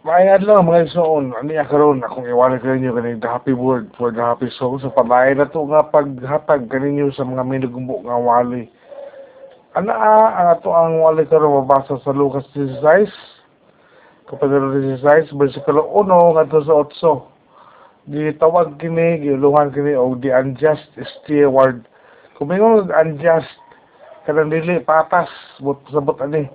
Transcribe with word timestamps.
Maayad 0.00 0.48
lang 0.48 0.64
mga 0.64 0.88
igsoon, 0.88 1.36
ani 1.36 1.60
karon 1.68 2.00
akong 2.00 2.24
iwala 2.24 2.56
kaninyo 2.56 2.96
kaning 2.96 3.20
the 3.20 3.28
happy 3.28 3.52
word 3.52 3.92
for 4.00 4.08
the 4.08 4.24
happy 4.24 4.48
soul 4.56 4.80
sa 4.80 4.88
pamay 4.88 5.36
na 5.36 5.44
to 5.44 5.60
nga 5.68 5.84
paghatag 5.92 6.72
kaninyo 6.72 7.12
sa 7.12 7.20
mga 7.20 7.44
minugumbo 7.44 8.00
nga 8.08 8.16
wali. 8.16 8.64
Ana 9.76 9.92
ang 10.40 10.56
ato 10.56 10.72
ang 10.72 11.04
wali 11.04 11.28
karon 11.28 11.52
mabasa 11.52 12.00
sa 12.00 12.16
Lucas 12.16 12.48
16 12.56 12.80
kapitulo 14.24 14.72
16 14.72 15.36
bersikulo 15.36 15.84
1 15.92 16.08
ngadto 16.08 16.64
sa 16.64 16.80
8. 18.08 18.08
Gitawag 18.08 18.80
kini, 18.80 19.20
giuluhan 19.20 19.68
kini 19.68 19.92
og 19.92 20.24
the 20.24 20.32
unjust 20.32 20.96
steward. 21.20 21.84
Kung 22.40 22.48
mingon 22.48 22.88
unjust 22.88 23.52
kanang 24.24 24.48
dili 24.48 24.80
patas 24.80 25.28
but 25.60 25.76
sabot 25.92 26.16
ani 26.24 26.48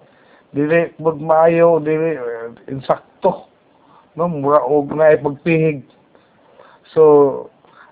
dili 0.49 0.89
bud 0.97 1.21
maayo 1.21 1.77
dili 1.77 2.17
uh, 2.17 2.49
insakto 3.25 3.49
no? 4.15 4.27
Mura 4.27 4.61
og 4.63 4.93
na 4.95 5.17
pagpihig 5.17 5.83
so 6.93 7.49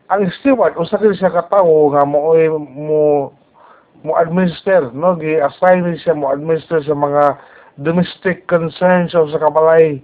ang 0.09 0.29
steward 0.39 0.77
usa 0.77 0.97
kini 1.01 1.17
siya 1.17 1.33
ka 1.33 1.49
tawo 1.49 1.89
nga 1.91 2.05
mo 2.05 2.31
mo 2.61 3.01
mo 4.03 4.11
administer 4.19 4.91
no? 4.93 5.15
Gi-assign 5.17 5.97
siya 5.97 6.13
mo 6.15 6.29
administer 6.29 6.83
sa 6.83 6.93
mga 6.93 7.37
domestic 7.81 8.45
concerns 8.45 9.11
sa 9.11 9.25
usa 9.25 9.41
ka 9.41 9.49
balay. 9.49 9.99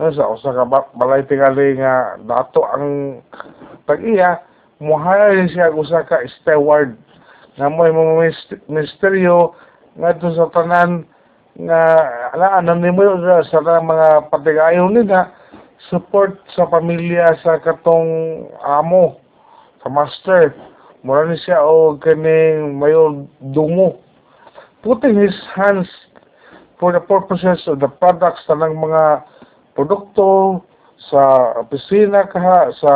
No 0.00 0.10
sa 0.10 0.32
usa 0.32 0.50
ka 0.54 0.64
balay 0.96 1.22
tingali 1.28 1.78
nga 1.78 2.18
dato 2.24 2.64
ang 2.72 3.20
pag-iya 3.84 4.40
mo 4.80 4.96
hire 4.98 5.46
siya 5.50 5.74
usa 5.74 6.02
ka 6.06 6.24
steward. 6.40 6.96
Nga 7.54 7.70
mo 7.70 7.86
ministeryo 8.66 9.54
ngadto 9.94 10.34
sa 10.34 10.50
tanan 10.50 11.06
nga 11.54 11.82
ala 12.34 12.58
alam 12.58 12.82
nimo 12.82 13.02
sa 13.46 13.62
mga 13.62 14.26
patigayon 14.26 14.90
nila 14.90 15.30
support 15.86 16.40
sa 16.56 16.66
pamilya 16.66 17.38
sa 17.46 17.62
katong 17.62 18.46
amo 18.64 19.22
sa 19.84 19.88
master. 19.92 20.50
Mura 21.04 21.28
ni 21.28 21.36
siya 21.36 21.60
o 21.60 21.94
kaning 22.00 22.80
mayo 22.80 23.28
dungo. 23.52 24.00
Putting 24.80 25.20
his 25.20 25.36
hands 25.52 25.86
for 26.80 26.90
the 26.90 27.00
purposes 27.00 27.60
of 27.68 27.78
the 27.78 27.88
products 28.02 28.42
tanang 28.48 28.74
mga 28.80 29.22
produkto 29.76 30.60
sa 31.12 31.54
opisina 31.60 32.24
kaha 32.26 32.72
sa 32.80 32.92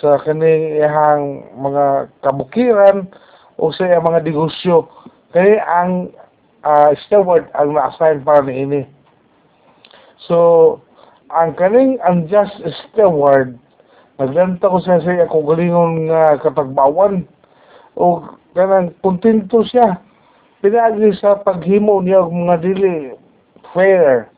sa 0.00 0.20
kaning 0.22 0.78
ihang 0.78 1.48
mga 1.56 2.12
kabukiran 2.20 3.08
o 3.56 3.72
sa 3.72 3.88
mga 3.88 4.20
negosyo. 4.22 4.86
Kaya 5.32 5.64
ang 5.64 6.12
uh, 6.64 6.90
steward 7.06 7.46
ang 7.54 7.76
na-assign 7.76 8.24
para 8.24 8.42
ni 8.42 8.64
ini. 8.64 8.82
So, 10.24 10.80
ang 11.28 11.54
kaning 11.54 12.00
unjust 12.00 12.56
steward, 12.88 13.60
naglanta 14.16 14.72
ko 14.72 14.80
siya 14.80 15.04
sa 15.04 15.28
akong 15.28 15.46
galingon 15.46 16.08
nga 16.08 16.40
katagbawan 16.40 17.28
o 17.94 18.24
kanang 18.56 18.96
kontento 19.04 19.62
siya. 19.68 20.00
Pinagi 20.64 21.12
sa 21.20 21.44
paghimo 21.44 22.00
niya 22.00 22.24
og 22.24 22.32
mga 22.32 22.56
dili 22.64 23.12
fair, 23.76 24.32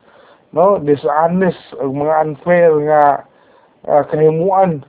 no? 0.51 0.75
Dishonest, 0.83 1.71
og 1.79 1.95
mga 1.95 2.13
unfair 2.27 2.71
nga 2.83 3.03
uh, 3.87 4.03
kahimuan. 4.11 4.83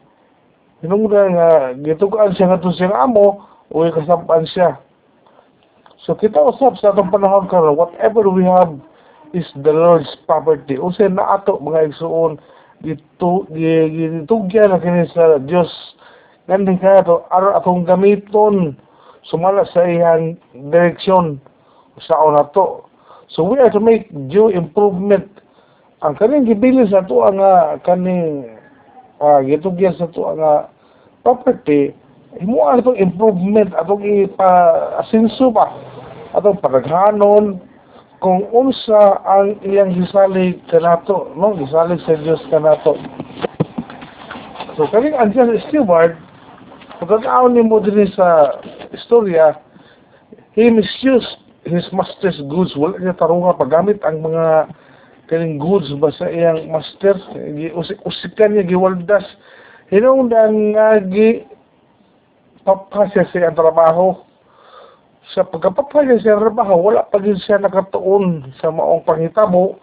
Hinungdan 0.83 1.39
nga 1.39 1.51
gitugaan 1.79 2.35
siya 2.35 2.51
nga 2.51 2.63
siyang 2.63 2.97
amo, 2.99 3.47
o 3.71 3.87
kasapan 3.87 4.43
siya 4.51 4.83
So 6.09 6.17
kita 6.17 6.41
usap 6.41 6.81
sa 6.81 6.97
atong 6.97 7.13
panahon 7.13 7.53
karon 7.53 7.77
whatever 7.77 8.33
we 8.33 8.41
have 8.41 8.73
is 9.37 9.45
the 9.61 9.77
Lord's 9.77 10.09
property. 10.25 10.81
Usa 10.81 11.05
na 11.05 11.37
ato 11.37 11.61
mga 11.61 11.93
igsuon 11.93 12.41
dito 12.81 13.45
gitugya 13.53 14.73
na 14.73 14.81
kini 14.81 15.05
sa 15.13 15.37
Dios 15.45 15.69
ngani 16.49 16.81
ka 16.81 17.05
to 17.05 17.29
aron 17.29 17.53
atong 17.61 17.85
gamiton 17.85 18.73
sumala 19.29 19.69
sa 19.69 19.85
iyang 19.85 20.41
direksyon 20.73 21.37
sa 22.01 22.17
na 22.33 22.49
to. 22.57 22.89
So 23.29 23.45
we 23.45 23.61
have 23.61 23.77
to 23.77 23.83
make 23.85 24.09
due 24.33 24.49
improvement. 24.49 25.29
Ang 26.01 26.17
kaning 26.17 26.49
gibili 26.49 26.89
sa 26.89 27.05
to 27.05 27.21
ang 27.21 27.37
kaning 27.85 28.49
uh, 29.21 29.45
gitugya 29.45 29.93
sa 30.01 30.09
to 30.09 30.25
ang 30.25 30.73
property 31.21 31.93
imo 32.41 32.65
atong 32.65 32.97
improvement 32.97 33.77
atong 33.77 34.05
ipa-asenso 34.05 35.53
ba 35.53 35.69
atong 36.37 36.61
paghanon 36.61 37.63
kung 38.19 38.51
unsa 38.51 39.23
ang 39.23 39.63
iyang 39.63 39.95
gisalig 39.95 40.59
kanato 40.69 41.31
no? 41.39 41.55
Gisalig 41.57 42.03
sa 42.05 42.19
Dios 42.19 42.43
kanato 42.51 42.99
so 44.75 44.85
kaning 44.91 45.17
andyan 45.17 45.57
steward 45.71 46.19
pagkakaon 46.99 47.55
ni 47.55 47.63
mo 47.63 47.79
din 47.79 48.11
sa 48.13 48.59
istorya 48.91 49.57
he 50.59 50.67
misused 50.75 51.39
his 51.69 51.87
master's 51.93 52.41
goods. 52.49 52.73
Wala 52.75 52.99
niya 52.99 53.15
tarunga 53.15 53.55
paggamit 53.55 54.01
ang 54.03 54.25
mga 54.25 54.73
kaning 55.29 55.61
goods 55.61 55.93
ba 56.01 56.09
sa 56.11 56.27
iyang 56.27 56.73
master. 56.73 57.15
Usikan 58.03 58.57
niya 58.57 58.65
giwaldas. 58.65 59.25
Hinungdan 59.93 60.75
nga 60.75 60.99
gi 61.05 61.45
papasya 62.65 63.29
sa 63.29 63.37
iyang 63.39 63.57
trabaho 63.57 64.19
sa 65.35 65.45
pagkapapaya 65.45 66.17
siya 66.17 66.41
trabaho, 66.41 66.89
wala 66.89 67.05
pa 67.05 67.21
din 67.21 67.37
siya 67.37 67.61
nakatuon 67.61 68.49
sa 68.61 68.73
maong 68.73 69.05
pangitabo. 69.05 69.77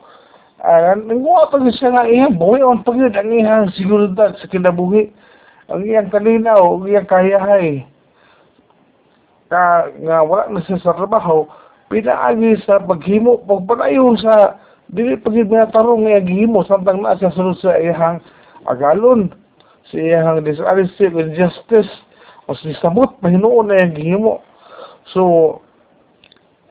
Uh, 0.57 0.97
Nanguha 0.97 1.53
pa 1.53 1.61
din 1.61 1.75
siya 1.75 1.93
nga 1.93 2.09
iyang 2.09 2.41
buhay, 2.41 2.65
ang 2.65 2.81
pagod 2.81 3.13
ang 3.13 3.29
iyang 3.29 3.69
seguridad 3.77 4.33
sa 4.41 4.49
kinabuhi. 4.49 5.13
Ang 5.69 5.85
iyang 5.85 6.09
kanina 6.09 6.57
o 6.57 6.81
ang 6.81 6.89
iyang 6.89 7.05
kayahay. 7.05 7.85
Ka, 9.45 9.93
nga 9.93 10.25
wala 10.25 10.49
na 10.49 10.65
siya 10.65 10.81
sa 10.81 10.97
trabaho, 10.97 11.45
pinaagi 11.93 12.65
sa 12.65 12.81
paghimo, 12.81 13.45
pagpadayon 13.45 14.17
sa 14.17 14.57
dili 14.89 15.17
pagid 15.17 15.49
na 15.49 15.69
tarong 15.69 16.05
nga 16.05 16.21
gihimo 16.21 16.61
samtang 16.65 17.01
na 17.01 17.17
siya 17.17 17.33
sunod 17.33 17.57
sa 17.57 17.73
iyang 17.77 18.21
agalon 18.69 19.33
sa 19.89 19.97
iyang 19.97 20.45
dishonesty 20.45 21.09
and 21.09 21.33
justice 21.33 21.89
mas 22.45 22.61
nisamot 22.61 23.17
mahinuon 23.25 23.65
na 23.65 23.81
yung 23.81 23.93
gihimo 23.97 24.33
So, 25.13 25.61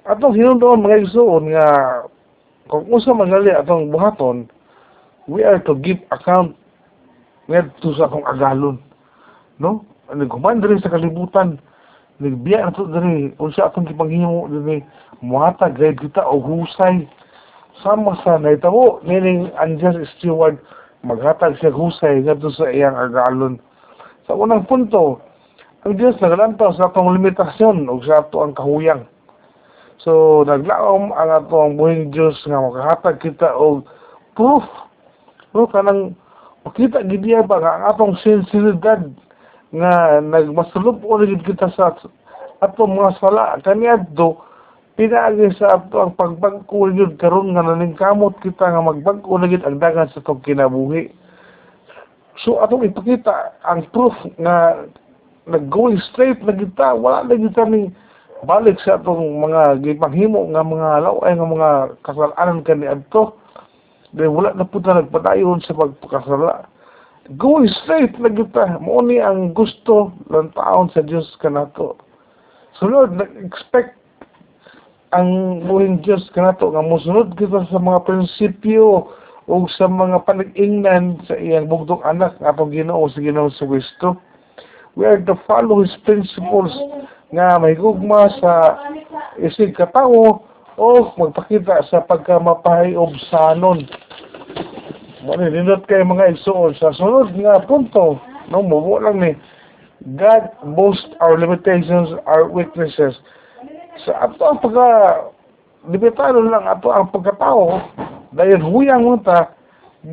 atong 0.09 0.35
hinundoon 0.35 0.83
mga 0.83 1.07
igsoon 1.07 1.55
nga 1.55 1.67
kung 2.67 2.89
usa 2.91 3.13
magali 3.13 3.53
atong 3.53 3.93
buhaton, 3.93 4.49
we 5.29 5.45
are 5.45 5.61
to 5.63 5.77
give 5.81 6.01
account 6.11 6.57
ngadto 7.49 7.93
sa 7.97 8.09
akong 8.09 8.25
agalon. 8.25 8.81
No? 9.61 9.85
Naghuman 10.09 10.61
diri 10.61 10.81
sa 10.81 10.93
kalibutan, 10.93 11.61
nagbiya 12.21 12.69
na 12.69 12.77
to 12.77 12.89
diri, 12.89 13.33
unsa 13.41 13.69
atong 13.69 13.89
gipanghimo 13.89 14.49
diri, 14.49 14.81
muhata 15.21 15.69
grade 15.73 16.01
kita 16.01 16.25
o 16.25 16.41
husay. 16.41 17.05
Sama 17.83 18.15
sa 18.23 18.39
naitabo, 18.39 19.03
meaning 19.03 19.51
unjust 19.59 19.99
steward, 20.17 20.57
maghatag 21.05 21.59
siya 21.61 21.75
husay 21.75 22.25
ngadto 22.25 22.49
sa 22.55 22.71
iyang 22.71 22.97
agalon. 22.97 23.61
Sa 24.25 24.39
unang 24.39 24.65
punto, 24.65 25.21
ang 25.85 26.01
Diyos 26.01 26.17
nagalantaw 26.17 26.73
sa 26.81 26.89
atong 26.89 27.13
limitasyon 27.21 27.93
o 27.93 28.01
sa 28.01 28.25
ato 28.25 28.41
ang 28.41 28.57
kahuyang. 28.57 29.05
So, 30.01 30.41
naglaom 30.49 31.13
ang 31.13 31.31
ato 31.45 31.61
ang 31.61 31.77
buhing 31.77 32.09
Diyos 32.09 32.41
nga 32.49 32.57
makahatag 32.57 33.21
kita 33.21 33.53
o 33.53 33.85
proof. 34.33 34.65
No, 35.53 35.69
kanang 35.69 36.17
makita 36.65 37.05
gidiya 37.05 37.45
ba 37.45 37.61
nga 37.61 37.73
ang 37.77 37.85
atong 37.93 38.15
sinsilidad 38.25 39.13
nga 39.77 40.19
nagmasulop 40.25 41.05
nagid 41.05 41.45
kita 41.45 41.69
sa 41.77 41.93
atong 42.65 42.97
mga 42.97 43.21
sala 43.21 43.61
kaniadto 43.61 44.41
pinaagi 44.97 45.53
sa 45.61 45.79
ato 45.79 46.01
ang 46.01 46.17
yun 46.95 47.19
karon 47.21 47.53
nga 47.53 47.67
naningkamot 47.67 48.41
kita 48.41 48.73
nga 48.73 48.81
magbagko 48.81 49.37
na 49.37 49.51
ang 49.51 49.79
dagan 49.79 50.09
sa 50.11 50.25
atong 50.25 50.41
kinabuhi. 50.41 51.13
So 52.41 52.59
atong 52.65 52.89
ipakita 52.89 53.61
ang 53.69 53.85
proof 53.93 54.17
nga 54.41 54.89
nag-going 55.45 56.01
straight 56.13 56.41
na 56.41 56.57
kita, 56.57 56.97
wala 56.97 57.25
na 57.25 57.37
kita 57.37 57.69
ni 57.69 57.93
balik 58.45 58.77
sa 58.85 59.01
atong 59.01 59.41
mga 59.41 59.81
gipanghimo 59.81 60.53
nga 60.53 60.61
mga 60.61 60.89
laway 61.01 61.33
nga 61.33 61.49
mga 61.49 61.71
kasalanan 62.05 62.61
kani 62.65 62.87
adto. 62.89 63.37
Dahil 64.15 64.31
wala 64.31 64.51
na 64.55 64.69
po 64.69 64.79
na 64.79 65.03
nagpadayon 65.03 65.65
sa 65.65 65.75
pagpakasala. 65.75 66.69
Going 67.41 67.73
straight 67.83 68.15
na 68.21 68.29
kita 68.29 68.79
mo 68.85 69.01
ni 69.01 69.19
ang 69.19 69.57
gusto 69.57 70.13
ng 70.29 70.53
taon 70.53 70.93
sa 70.93 71.01
Diyos 71.01 71.27
kanato. 71.41 71.97
So 72.79 72.87
Lord 72.87 73.17
nag-expect 73.17 73.97
ang 75.17 75.63
buhing 75.65 76.05
Diyos 76.05 76.27
kanato 76.37 76.69
nga 76.69 76.85
musunod 76.85 77.33
kita 77.39 77.65
sa 77.71 77.81
mga 77.81 78.05
prinsipyo 78.05 79.09
o 79.45 79.55
sa 79.73 79.89
mga 79.89 80.25
panag-ingnan 80.25 81.21
sa 81.29 81.37
iyang 81.37 81.69
bugtong 81.69 82.05
anak 82.05 82.37
atong 82.41 82.73
Ginoo 82.73 83.09
sa 83.13 83.21
Ginoo 83.21 83.49
sa 83.53 83.69
Kristo 83.69 84.21
we 84.97 85.05
are 85.07 85.19
to 85.23 85.35
follow 85.47 85.83
His 85.83 85.95
principles 86.07 86.71
nga 87.35 87.59
may 87.59 87.75
gugma 87.75 88.31
sa 88.39 88.79
isig 89.43 89.75
katao 89.75 90.43
o 90.79 90.87
magpakita 91.19 91.83
sa 91.91 92.03
pagkamapahay 92.03 92.95
obsanon. 92.95 93.87
mo 95.25 95.33
ni 95.41 95.49
nindot 95.49 95.83
kay 95.89 96.05
mga 96.05 96.37
igsuon 96.37 96.77
sa 96.77 96.93
sunod 96.93 97.33
nga 97.41 97.65
punto 97.65 98.21
no 98.53 98.61
mo 98.61 99.01
lang 99.01 99.25
ni 99.25 99.33
God 100.21 100.53
boast 100.77 101.17
our 101.25 101.41
limitations 101.41 102.13
our 102.29 102.45
weaknesses. 102.45 103.17
Sa 104.05 104.29
ato 104.29 104.43
ang 104.45 104.61
pagka 104.61 104.89
limitado 105.89 106.45
lang 106.45 106.69
ato 106.69 106.93
ang 106.93 107.09
pagkatao 107.09 107.81
dahil 108.37 108.61
huyang 108.61 109.01
mo 109.01 109.17
ta 109.25 109.49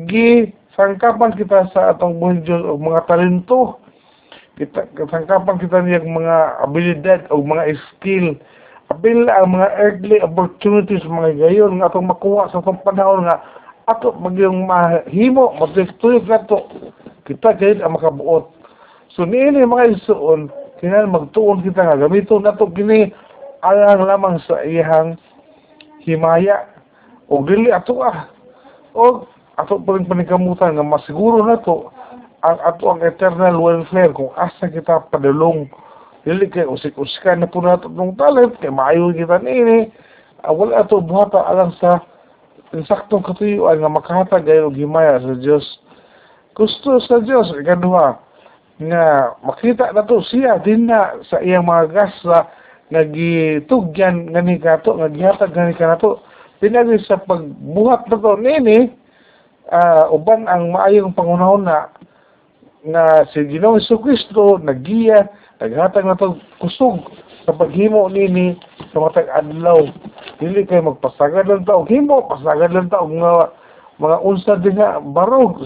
gi 0.08 0.48
sangkapan 0.72 1.36
kita 1.36 1.68
sa 1.76 1.92
atong 1.92 2.16
buhay 2.16 2.40
Diyos 2.40 2.64
o 2.64 2.80
mga 2.80 3.04
talento 3.04 3.81
kita 4.60 4.84
sangkapan 5.08 5.56
kita 5.56 5.80
niyang 5.80 6.12
mga 6.12 6.36
abilidad 6.60 7.20
o 7.32 7.40
mga 7.40 7.72
skill. 7.88 8.36
Apil 8.92 9.24
ang 9.32 9.56
mga 9.56 9.68
earthly 9.80 10.18
opportunities 10.20 11.00
mga 11.08 11.40
gayon 11.40 11.80
nga 11.80 11.88
atong 11.88 12.12
makuha 12.12 12.52
sa 12.52 12.60
atong 12.60 12.84
panahon 12.84 13.24
nga 13.24 13.40
ato 13.88 14.12
magyong 14.14 14.68
mahimo 14.68 15.56
magtuyok 15.56 16.28
nato 16.28 16.68
kita 17.24 17.56
kay 17.56 17.80
ang 17.80 17.96
makabuot. 17.96 18.52
So 19.16 19.24
niini 19.24 19.64
mga 19.64 19.96
isuon 19.96 20.52
kinahanglan 20.78 21.32
magtuon 21.32 21.64
kita 21.64 21.80
nga 21.80 21.96
gamiton 21.96 22.44
nato 22.44 22.68
kini 22.68 23.08
alang 23.64 24.04
lamang 24.04 24.36
sa 24.44 24.60
iyang 24.60 25.16
himaya. 26.04 26.68
O 27.32 27.40
dili 27.40 27.72
ato 27.72 28.04
ah. 28.04 28.28
O 28.92 29.24
ato 29.56 29.80
pa 29.80 29.96
rin 29.96 30.04
panikamutan 30.04 30.76
nga 30.76 30.84
masiguro 30.84 31.40
na 31.40 31.56
to 31.64 31.88
ang 32.42 32.58
ato 32.66 32.90
ang 32.90 33.00
eternal 33.06 33.54
welfare 33.62 34.10
kung 34.10 34.34
asa 34.34 34.66
kita 34.66 35.06
padulong 35.14 35.70
dili 36.26 36.50
kay 36.50 36.66
usik-usikan 36.66 37.42
na 37.42 37.50
po 37.50 37.62
nato 37.62 37.86
ng 37.86 38.18
talent 38.18 38.58
kay 38.58 38.70
maayo 38.70 39.14
kita 39.14 39.38
nini 39.42 39.90
uh, 40.42 40.50
wala 40.50 40.82
ato 40.82 40.98
buhata 40.98 41.38
alang 41.46 41.70
sa 41.78 42.02
insaktong 42.74 43.22
katuyuan 43.22 43.78
nga 43.78 43.90
makahatag 43.90 44.42
gayon 44.42 44.74
og 44.74 44.78
himaya 44.78 45.22
sa 45.22 45.38
Dios 45.38 45.62
gusto 46.58 46.98
sa 46.98 47.22
Dios 47.22 47.46
ikaduha 47.54 48.18
nga 48.82 49.04
makita 49.46 49.94
na 49.94 50.02
to 50.02 50.18
siya 50.26 50.58
din 50.58 50.90
na 50.90 51.22
sa 51.30 51.38
iyang 51.38 51.62
mga 51.62 51.94
gasa 51.94 52.50
nga 52.90 53.02
gitugyan 53.06 54.34
ngani 54.34 54.58
kato 54.58 54.98
nga 54.98 55.06
gihatag 55.14 55.54
ngani 55.54 55.78
kanato 55.78 56.18
pinagi 56.58 56.98
sa 57.06 57.22
pagbuhat 57.22 58.10
na 58.10 58.18
to 58.18 58.34
nini 58.34 58.90
uh, 59.70 60.10
uban 60.10 60.50
ang 60.50 60.74
maayong 60.74 61.14
pangunahon 61.14 61.70
na 61.70 61.86
nga 62.82 63.22
si 63.30 63.46
Ginoong 63.46 63.78
Kristo 64.02 64.58
nagiya 64.58 65.30
naghatag 65.62 66.02
na 66.02 66.18
to 66.18 66.34
kusog 66.58 66.98
sa 67.46 67.54
paghimo 67.54 68.10
nini 68.10 68.58
sa 68.90 68.98
matag 68.98 69.30
adlaw 69.30 69.86
dili 70.42 70.66
kay 70.66 70.82
magpasagad 70.82 71.46
lang 71.46 71.62
ta 71.62 71.78
og 71.78 71.86
himo 71.86 72.26
pasagad 72.26 72.74
lang 72.74 72.90
ta 72.90 72.98
og 72.98 73.14
mga 73.14 73.34
mga 74.02 74.16
unsa 74.26 74.58
din 74.58 74.74
nga 74.78 74.98
barog 74.98 75.62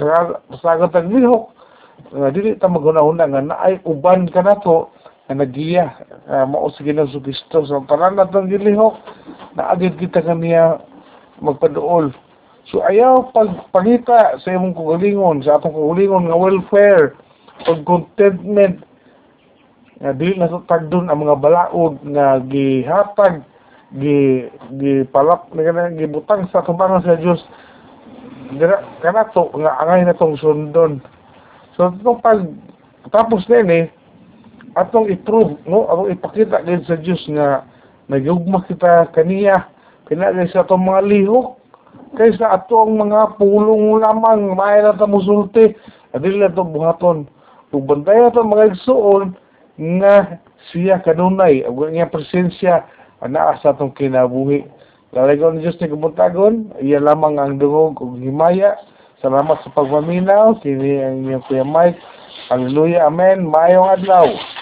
pasagad 0.52 0.92
tag 0.92 1.08
lihok. 1.08 1.48
Nga 2.12 2.28
dili 2.36 2.60
ta 2.60 2.68
maghunahuna 2.68 3.24
nga 3.32 3.40
naay 3.40 3.80
uban 3.88 4.28
kanato 4.28 4.92
nga 5.24 5.40
nagiya 5.40 5.96
uh, 6.28 6.44
mao 6.44 6.68
si 6.68 6.84
Ginoong 6.84 7.16
Kristo 7.24 7.64
sa 7.64 7.80
tanan 7.88 8.20
natong 8.20 8.52
gilihok 8.52 8.94
naagid 9.56 9.96
kita 9.96 10.20
kaniya 10.20 10.84
magpaduol 11.40 12.12
So 12.66 12.82
ayaw 12.82 13.30
pagpangita 13.30 14.42
sa 14.42 14.50
imong 14.50 14.74
kagalingon, 14.74 15.46
sa 15.46 15.58
atong 15.58 15.74
kagalingon 15.74 16.26
nga 16.26 16.38
welfare, 16.38 17.14
pag 17.62 17.80
contentment, 17.86 18.82
nga 20.02 20.12
dili 20.12 20.34
na 20.36 20.50
tagdon 20.66 21.06
ang 21.06 21.22
mga 21.22 21.38
balaod 21.38 22.02
nga 22.10 22.42
gihatag, 22.42 23.46
gi 23.94 24.50
gipalap 24.82 25.46
kana 25.54 25.94
gibutang 25.94 26.50
sa 26.50 26.66
tubangan 26.66 27.06
sa 27.06 27.14
Dios. 27.14 27.38
Dira 28.58 28.82
kanato 28.98 29.54
nga 29.54 29.78
angay 29.86 30.02
na 30.02 30.18
tong 30.18 30.34
sundon. 30.34 30.98
So 31.78 31.94
itong 31.94 32.18
pag 32.18 32.42
tapos 33.14 33.46
na 33.46 33.62
ini, 33.62 33.80
atong 34.74 35.06
i-prove, 35.06 35.54
no? 35.70 35.86
atong 35.86 36.10
ipakita 36.10 36.66
din 36.66 36.82
sa 36.82 36.98
Dios 36.98 37.22
nga 37.30 37.62
nagyugma 38.10 38.66
kita 38.66 39.14
kaniya, 39.14 39.70
pinagay 40.10 40.50
sa 40.50 40.66
atong 40.66 40.82
mga 40.82 41.06
lihok, 41.06 41.54
kaysa 42.16 42.48
ato 42.48 42.84
ang 42.84 42.96
mga 42.96 43.36
pulong 43.36 44.00
lamang 44.00 44.56
may 44.56 44.80
na 44.80 45.06
musulti. 45.06 45.76
Adil 46.16 46.40
na 46.40 46.52
buhaton. 46.52 47.28
Ug 47.76 47.84
bantay 47.84 48.16
na 48.16 48.40
mga 48.40 48.72
igsuon 48.72 49.36
nga 50.00 50.40
siya 50.72 51.04
kanunay. 51.04 51.66
Ang 51.68 51.76
nga 51.76 52.08
presensya 52.08 52.88
ana 53.20 53.58
sa 53.60 53.76
atong 53.76 53.92
kinabuhi. 53.92 54.64
Lalagaw 55.12 55.52
ni 55.52 55.64
Diyos 55.64 55.76
ni 55.80 55.92
kabuntagon 55.92 56.72
iya 56.80 57.00
lamang 57.00 57.36
ang 57.36 57.60
dungog 57.60 58.00
ug 58.00 58.16
himaya. 58.16 58.80
Salamat 59.20 59.60
sa 59.60 59.72
pagmaminaw. 59.76 60.56
Kini 60.64 61.04
ang 61.04 61.28
iyong 61.28 61.44
kuya 61.44 61.64
Mike. 61.64 62.00
Hallelujah 62.48 63.12
Amen. 63.12 63.44
Mayong 63.44 63.92
adlaw 63.92 64.55